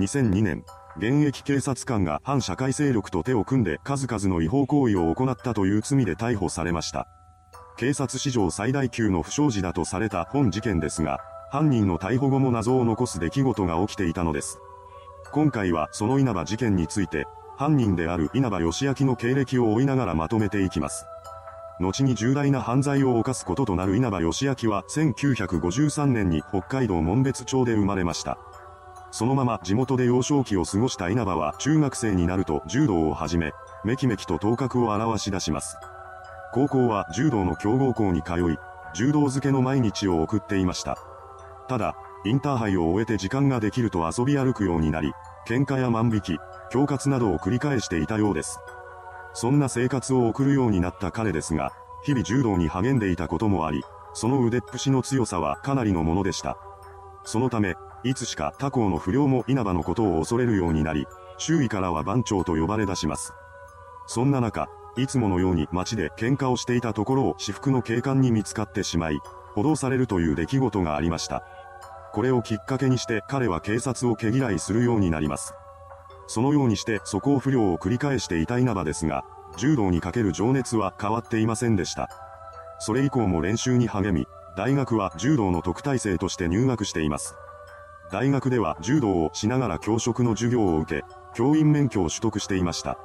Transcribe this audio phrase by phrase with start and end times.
[0.00, 0.64] 2002年、
[0.96, 7.06] 現役警察官が反社会勢力と手を組んで数々の違法行為を行ったという罪で逮捕されました。
[7.76, 14.58] 警察史上最大級の不祥事だとされた本事件ですが、犯人の逮捕後も謎を残す出来事が起きていたのです。
[15.32, 17.26] 今回はその稲葉事件について、
[17.58, 21.04] 犯人である稲葉義明の経歴を追いながらまとめていきます。
[21.78, 28.38] 後に重大な犯罪を犯すこととなる稲葉義明は1953年に北海道門別町で生まれました。
[29.10, 33.52] そのまま地元で幼少期を過ごした稲葉は中学生になると柔道を始め、
[33.84, 35.76] めきめきと頭角を現し出します。
[36.52, 38.58] 高校は柔道の強豪校に通い、
[38.94, 40.96] 柔道漬けの毎日を送っていました。
[41.68, 45.12] ただ、インターハイを終えて時間ができると遊び歩くようになり、
[45.46, 48.58] 喧嘩や万引き、恐喝などを繰り返していたようです。
[49.32, 51.72] そんな生活を送るようになった彼ですが、
[52.04, 56.56] 日々柔道に励んでいたこともあり、その腕っぷしの強さはかなりのものでした。
[57.24, 61.06] そのため、いつしか他校の不良も稲葉のことを恐れるようになり、
[61.38, 63.32] 周囲からは番長と呼ばれ出します。
[64.06, 69.18] そんな中、いつものように街で喧嘩をしていたところを私服の警官に見つかってしまい、
[69.54, 71.42] 補導されるという出来事がありました。
[72.12, 75.54] これをきっかけにして彼は警察を毛嫌いするようになります。
[76.26, 79.24] そのようにして素行不良を繰り返していた稲葉ですが、
[79.56, 82.08] 柔道にかける情熱は変わっていませんでした。
[82.78, 84.26] それ以降も練習に励み、
[84.56, 87.36] 大学は柔道の特待生として入学しています。
[88.10, 92.98] 大学では柔道をしながら教職の授業を受け、教員免許を取得していました。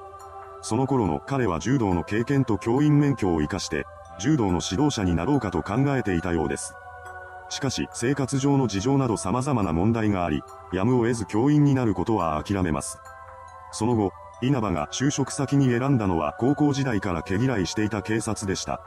[0.62, 3.86] その頃の彼は柔道の経験と教員免許を活かして、
[4.20, 6.74] 柔道の指導者になろうかと考えていたようです。
[7.50, 10.42] しかし、生活上の事情など様々な問題があり、
[10.74, 12.98] やむを得ず教員になることは諦めます。
[13.72, 18.82] その後、稲葉が就職先に選んだのは高校時代から毛嫌いしていた警察でした。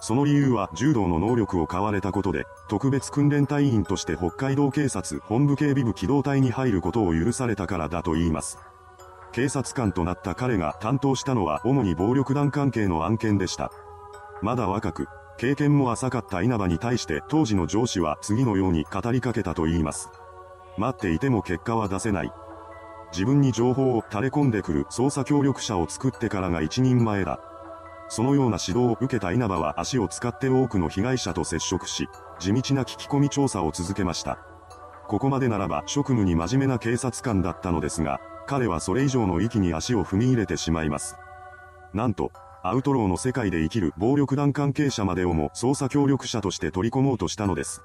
[0.00, 8.58] その理由は柔道の能力を買われたことで、特別訓練隊員として北海道警察本部警備部機動隊に入ることを許されたからだと言います。
[9.32, 13.70] 警察官となった彼が担当したのは主に暴力団関係の案件でした。
[14.42, 20.10] まだ若く、経験も浅かった稲葉に対して当時の上司は次のように語りかけたと言います。
[20.78, 22.32] 待っていても結果は出せない。
[23.12, 27.40] 自分に情報を垂れ込んでくる捜査協力者を作ってからが一人前だ。
[28.08, 32.08] そのような指導を受けた稲葉は足を使って多くの被害者と接触し、
[32.38, 34.38] 地道な聞き込み調査を続けました。
[35.08, 41.16] ここまでならば職務に真面目な警察官だったのですが、彼はそれ以上の域に足を踏み入れてしまいます。
[41.94, 42.30] なんと、
[42.62, 47.82] アウトローの世界で生きる暴力団関係者までをも捜査協力者として取り込もうとしたのです。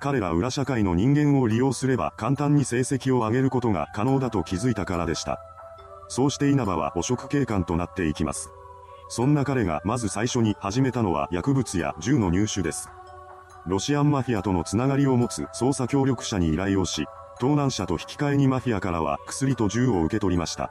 [0.00, 5.40] 彼ら裏社会の人間を利用すれば簡単に成績を上げることが可能だと気づいたからでした。
[6.08, 8.50] そうして稲葉は汚職警官となっていきます。
[9.08, 12.90] そんな彼がまず最初に始めたのは薬物や銃の入手です。
[13.66, 17.06] ロシアンマフィアとのつながりを持つ捜査協力者に依頼をし、
[17.40, 20.70] 盗難者と引き換えにマフィアからは薬と銃を受け取りました。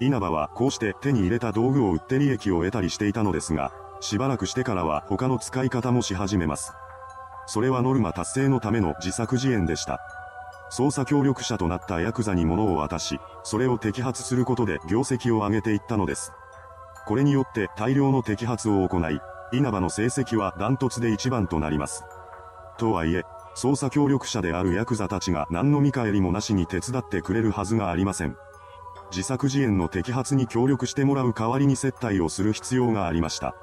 [0.00, 6.72] 稲葉はこうして手に入れた道具を売って利益を得たりしていたのですが、しばらくしてからは他の使い方もし始めます。
[7.46, 10.00] それはノルマ達成のための自作自演でした。
[10.72, 16.32] 捜査協力者となったヤクザに物を渡し、それを摘発することで業績を上げていったのです。
[17.06, 19.20] これによって大量の摘発を行い、
[19.52, 22.04] 稲葉の成績はダントツで一番となります。
[22.78, 23.24] とはいえ、
[23.56, 28.36] 捜査協力者であるヤクザたちが何の見返りもなしに手伝ってくれるはずがありません。
[29.10, 33.54] 自作自演の摘発に協力してもらう代わりに接待をする必要がありました。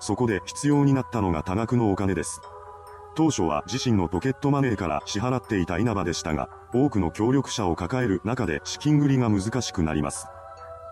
[0.00, 2.40] そこで必要になったのが多額のお金です。
[3.14, 10.26] 当初は自身のポケットマネーから支払っていた稲葉でしたが、多くの協力者を抱える中で資金繰りが難しくなります。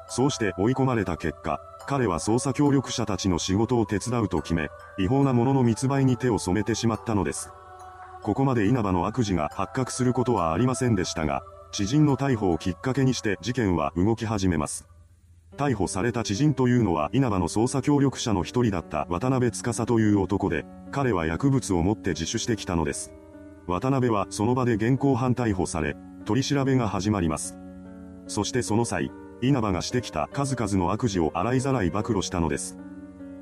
[0.09, 4.69] そうして追い込まれた結果、彼は捜査協力者たちの仕事を手伝うと決め、
[4.99, 7.50] 違法なものの密売に手を染めてしまったのです。
[8.22, 14.87] ここまで稲葉の悪事が発覚することはありませんでしたが、知人の逮捕をきっかけにして事件は動き始めます。
[15.56, 23.15] 逮捕された知人というのは稲葉の捜査協力者の一人だった渡辺司という男で、彼は薬物を持って自首してきたのです。
[23.66, 27.56] 渡辺はその場で現行犯逮捕され、取り調べが始まります。
[28.26, 32.79] そしてその際、稲葉がしてきた数々の悪事を洗いざらい暴露したのです。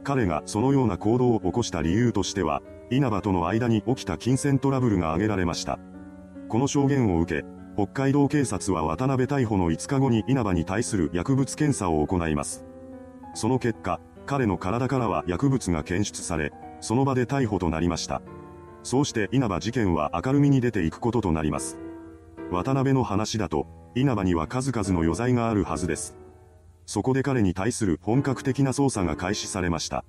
[0.04, 5.78] 彼がそのような行動を起こした理由としては、稲葉との間に起きた金銭トラブルが挙げられました。
[6.48, 7.44] この証言を受け、
[7.74, 12.64] 北海道警察は渡辺逮捕の5日後に稲葉に対する薬物検査を行います。
[13.34, 18.22] その結果、彼の体からは薬物が検出され、その場で逮捕となりました。
[18.82, 21.78] そうして稲葉事件は明るみに出ていくこととなります。
[22.50, 26.16] 渡辺の話だと、稲葉には数々の余罪があるはずです。
[26.86, 30.04] そこで彼に対する本格的な捜査が開始されました。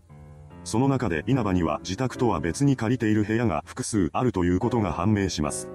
[0.63, 5.69] その中で稲葉には自宅とは別に借りている部屋が複数あるということが判明します。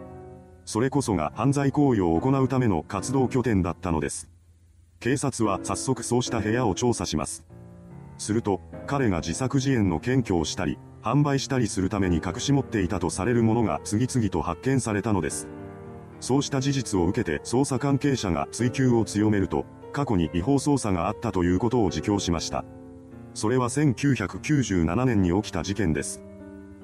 [0.64, 4.28] それこそが犯罪行為を行うための活動拠点だったのです。
[5.00, 7.44] 警察は早速そうした部屋を調査します。
[8.18, 15.48] すると、彼が自作自演の検挙をしたり、販売したりするために隠し持っていたとされるものが次々と発見されたのです。
[16.22, 22.64] そうした事実を受けて捜査関係者が追及を強めると、過去に違法捜査があったということを自供しました。
[23.34, 26.22] それは1997年に起きた事件です。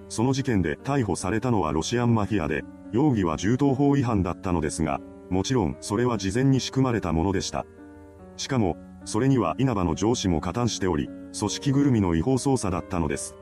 [0.08, 5.00] その事件で逮捕されたのはロシアンマフィアで、容疑は銃刀法違反だったのですが、
[5.30, 7.64] もちろんそれは事前に仕組まれたものでした。
[8.36, 11.08] しかも、それには稲葉の上司も加担しており、
[11.38, 13.36] 組織ぐるみの違法捜査だったのです。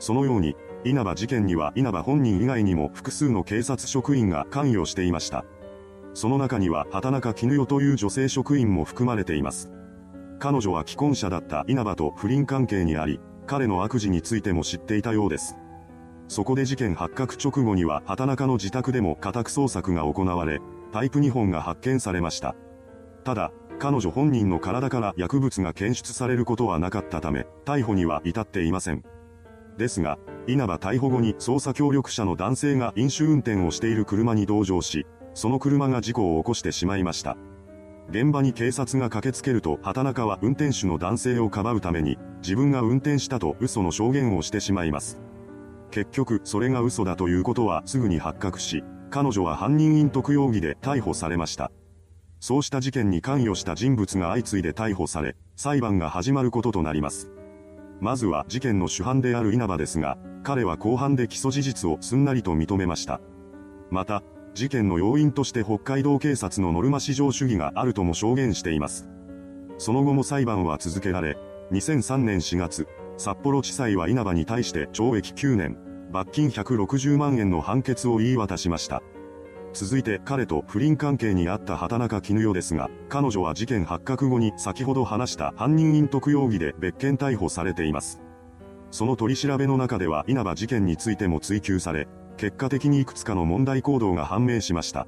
[0.00, 5.44] そのように、稲葉事件には稲葉本人以外にも複数の警察職員が関与していました。
[6.14, 9.70] その中には畑中絹代という女性職員も含まれています。
[10.38, 15.56] 彼女は既婚者だった稲葉と不倫関係にあり、彼の悪事についても知っていたようです。
[16.28, 20.60] そこで事件発覚直後には畑中の自宅でも家宅捜索が行われ、
[20.92, 22.54] パイプ2本が発見されました。
[23.24, 29.02] ただ、彼女本人の体から薬物が検出されることはなかったため、逮捕には至っていません。
[29.78, 37.36] ですが、稲葉逮捕後に捜査協力者の男性が飲酒運転をしている車に同乗し、その車が事故を起こしてしまいました。
[38.10, 45.20] 現場に警察が駆けつけると畑中は運転手の男性をかばうために、自分が運転したと嘘の証言をしてしまいます。
[45.90, 51.70] 結局、それが嘘だということはすぐに発覚し、彼女は犯人隠匿容疑で逮捕されました。
[52.40, 57.30] そうした事件に関与した人物が相次いで逮捕され、裁判が始まることとなります。
[58.00, 63.20] まずは事件の主犯である稲葉ですが、彼は後半で起訴事実をすんなりと認めました。
[63.90, 64.22] また、
[64.54, 69.08] 事件の要因として北海道警察のノルマ至上主義があるとも証言しています。
[69.78, 71.36] その後も裁判は続けられ、
[71.72, 75.78] 2003年4月、札幌地裁は稲葉に対して懲役9年、
[76.10, 79.02] 罰金160万円の判決を言い渡しました。
[79.72, 88.20] 続いて彼と不倫関係にあった畑中絹代ですが、彼女は事件発覚後に先ほど話した犯人隠匿容疑で別件逮捕されています。
[88.90, 95.06] その取り調べの中では稲葉事件についても追及され、結果的にいくつかの問題行動が判明しました。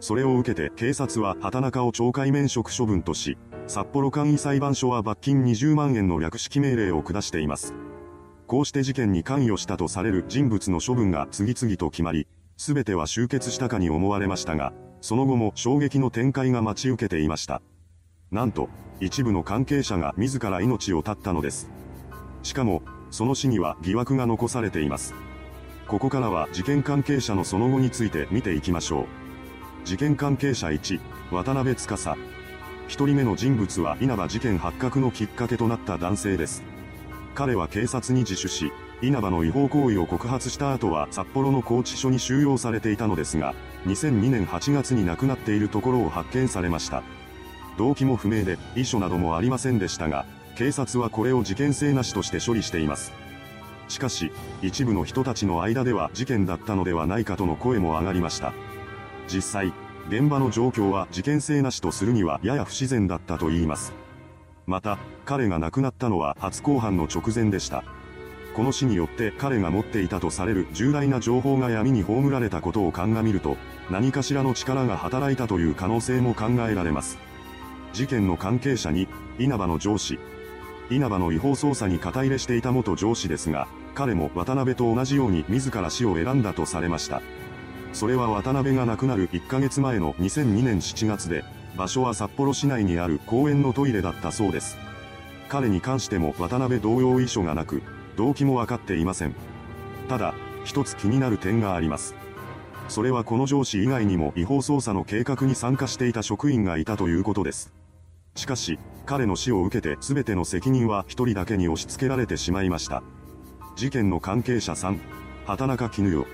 [0.00, 7.74] それを受けて警察は畑中を懲戒免職処分とし、札幌簡易裁判所は罰金20万円の略式命令を下しています。
[8.46, 12.26] こうして事件に関与したとされる人物の処分が次々と決まり、
[12.56, 17.60] すべては終結したかに思われましたが、その後も衝撃の展開が待ち受けていました。
[18.30, 18.68] なんと、
[19.00, 21.68] 一部の関係者が自ら命を絶ったのです。
[22.42, 25.14] しかも、その死には疑惑が残されています。
[25.86, 29.06] ここからは事件関係者のその後について見ていきましょう。
[29.86, 31.00] 事件関係者1、
[31.30, 32.16] 渡辺司。
[32.86, 36.62] 一人目の人物は稲葉事件発覚のきっかけとなった男性です。
[37.34, 43.54] 彼は警察に自首し、稲葉の違法行為を告発した後は札幌の拘置所に収容されていたのですが、
[43.86, 47.02] 2002年8月に亡くなっているところを発見されました。
[47.76, 50.26] 動機も不明で、遺書などもありませんでしたが、
[50.56, 53.12] 警察はこれを事件性なしとして処理しています。
[53.88, 54.30] しかし、
[54.62, 58.52] 一部の人たちの間では事件だったのではないかとの声も上がりました。
[59.26, 59.72] 実際、
[60.08, 63.92] 現場の状況は事件性なしとするにはやや不自然だったと言います。
[64.66, 67.84] また、彼が亡くなったのは初公判の直前でした。
[68.54, 73.56] この死によって彼が持っていたとされる重大な情報が闇に葬られたことを鑑みると、
[73.90, 77.18] 何かしらの力が働いたという可能性も考えられます。
[77.92, 80.18] 事件の関係者に、稲葉の上司。
[80.88, 87.22] 稲葉の違法捜査に肩入れしていた元上司ですが、彼も渡辺と同じように自ら死を選んだとされました。
[87.92, 91.44] それは渡辺が亡くなる1ヶ月前の2002年7月で、
[91.76, 94.76] 場所は札幌市内にある公園のトイレだったそうです。
[95.48, 97.82] 彼に関しても渡辺同様遺書がなく、
[98.16, 99.34] 動機もわかっていません。
[100.08, 102.14] ただ、一つ気になる点があります。
[102.88, 107.72] それはこの上司以外にも違法捜査の計画に参加していた職員がいたということです。
[108.34, 113.02] しかし、彼の死を受けて全ての責任は一人だけに押し付けられてしまいました。
[113.76, 114.98] 事件の関係者3、
[115.46, 116.26] 畑中絹代。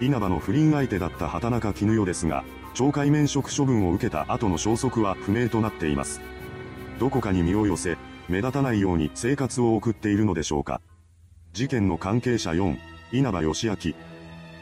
[0.00, 2.44] 稲葉の不倫相手だった畑中絹代ですが、
[2.74, 6.20] 懲戒免職処分を受けた後の消息は不明となっています。
[6.98, 7.96] どこかに身を寄せ、
[8.28, 10.80] 目立たないように生活を送っているのでしょうか。
[11.56, 12.76] 事件の関係者4、
[13.12, 13.76] 稲葉義明。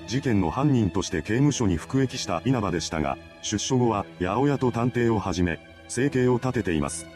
[0.07, 5.59] 事件の犯人として刑務所に服役した稲葉でしたが、出所後は八百屋と探偵をはじめ、
[5.89, 7.09] 生計を立てています。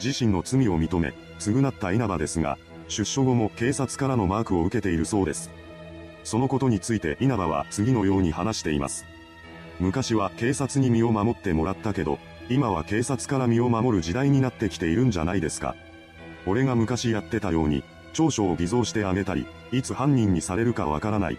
[0.00, 5.50] 自身の罪を認め、償った稲葉ですが、出所後も警察からのマークを受けているそうです。
[6.22, 9.06] そのことについて稲葉は次のように話しています。
[9.80, 15.74] 昔は警察に身を守ってもらったけど、今は警察から身を守る時代になってきているんじゃないですか。
[16.46, 21.38] 俺が昔やってたように、長所を偽造してあげたり、いつ犯人にされるかわからない。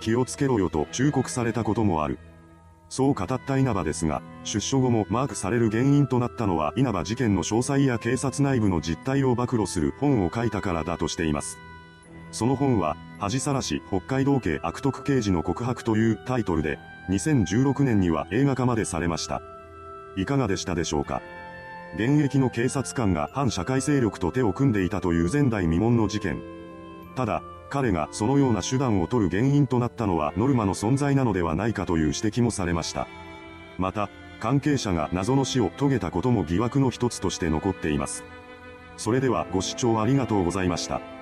[0.00, 2.18] 気をつけろよと忠告されたこともある。
[2.88, 11.58] そう語った稲葉ですが、出所後もマークされる原因となったのは稲葉事件の詳細や警察内部の実態を暴露する本を書いたからだとしています。
[12.30, 19.40] その本は、恥さらし北海道警悪徳刑事の告白というタイトルで、2016年には映画化までされました。
[20.16, 21.22] いかがでしたでしょうか？
[21.94, 26.42] 現役の警察官が反社会勢力と手を組んでいたという前代未聞の事件。
[27.14, 33.08] ただ、彼がそのような手段を取る原因となったのはノルマの存在なのではないかという指摘もされました。
[33.78, 38.24] また、関係者が謎の死を遂げたことも疑惑の一つとして残っています。
[38.96, 41.15] それではご視聴ありがとうございました。